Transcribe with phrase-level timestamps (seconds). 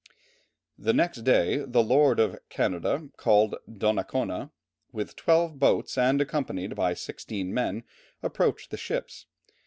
[0.79, 4.49] "The next day the lord of Canada, called Donnacona,
[4.91, 7.83] with twelve boats and accompanied by sixteen men,
[8.23, 9.27] approached the ships.